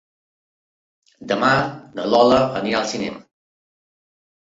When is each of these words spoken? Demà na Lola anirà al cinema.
Demà 1.33 1.53
na 2.01 2.09
Lola 2.17 2.43
anirà 2.65 2.83
al 2.83 2.91
cinema. 2.97 3.25